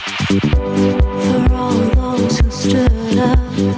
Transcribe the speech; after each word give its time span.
For 0.00 1.54
all 1.54 2.18
those 2.18 2.38
who 2.40 2.50
stood 2.50 3.18
up. 3.18 3.73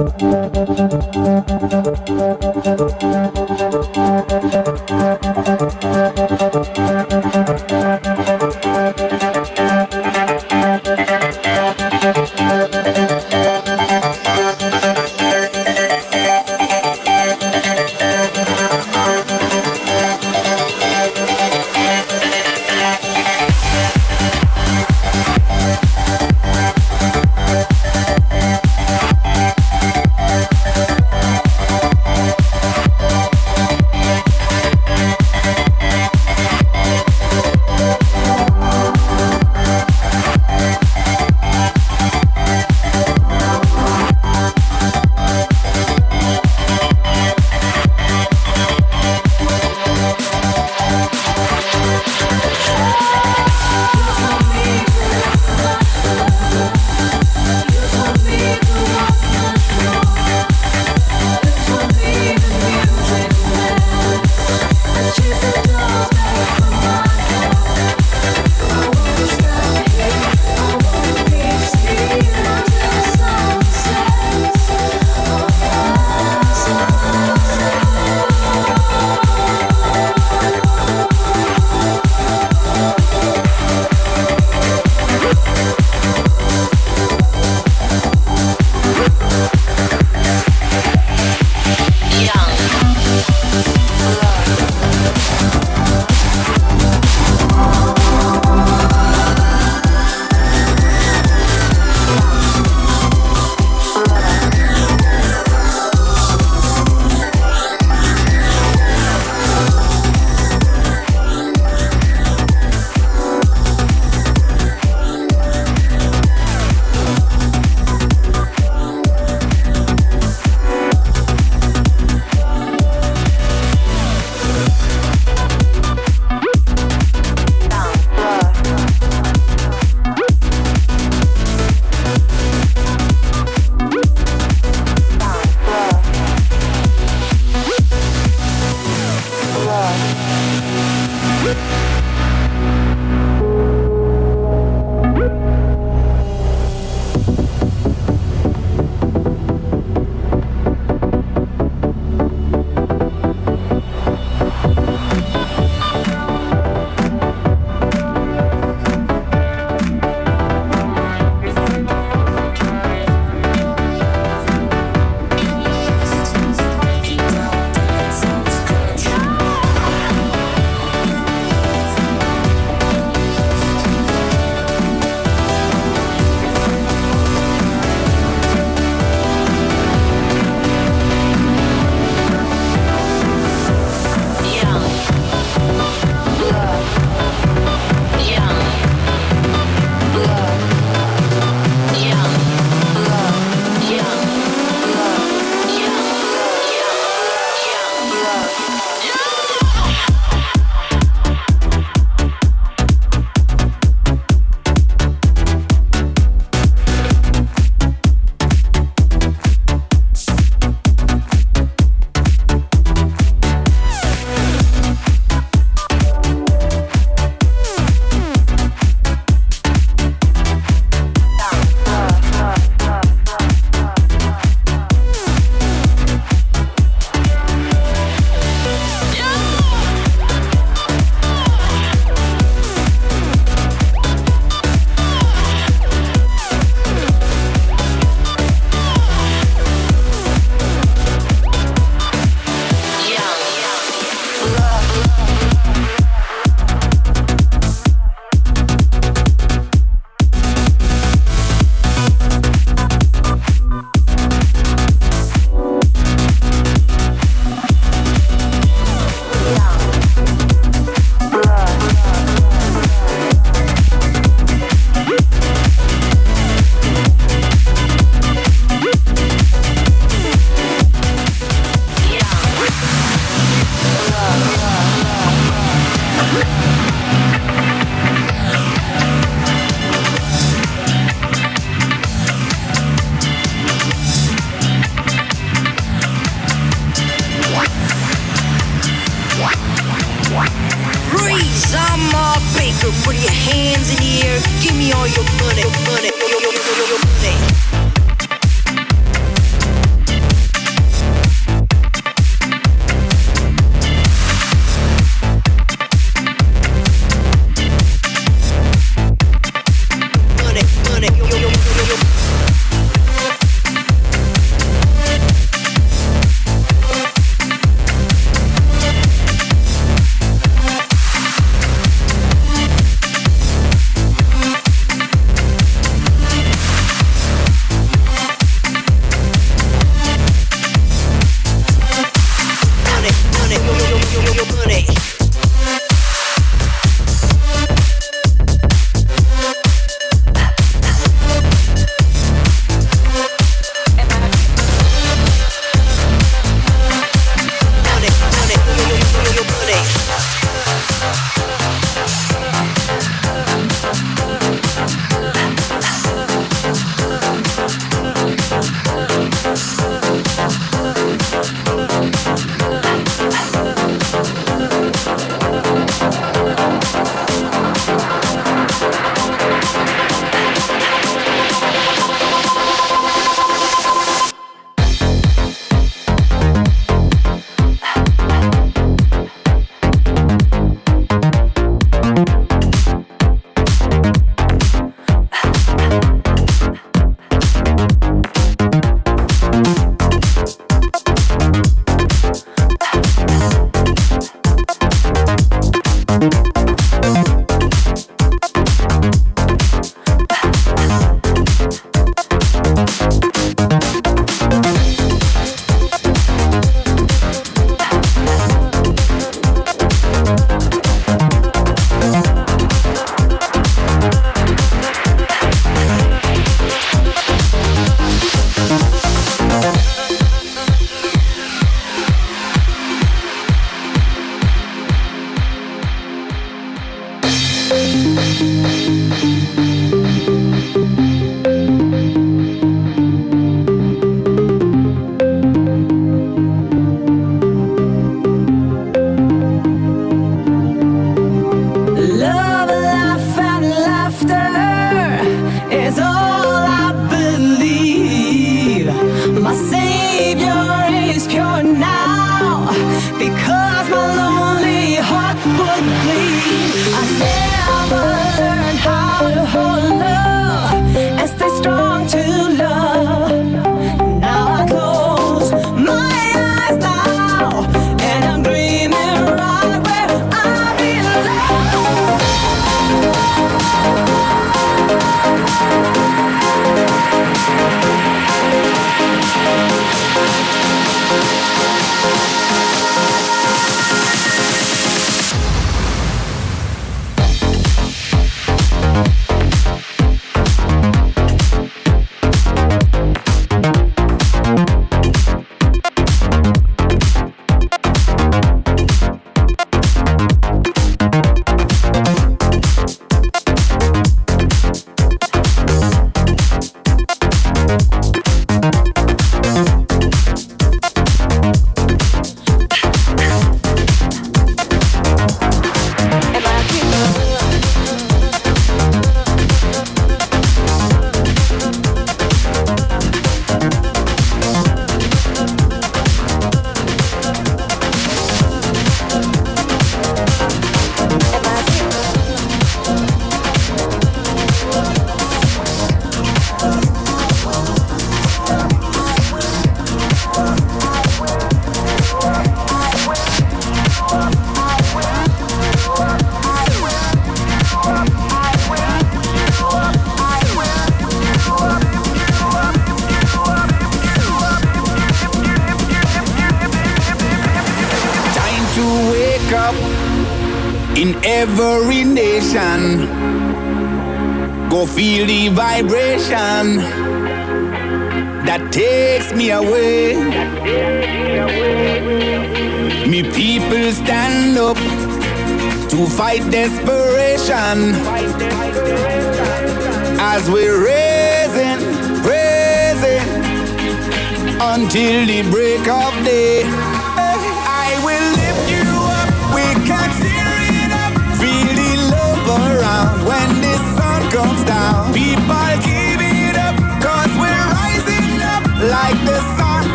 Thank 0.00 0.22
you. 9.12 9.29